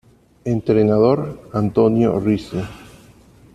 [0.45, 2.57] Entrenador: Antonio Ricci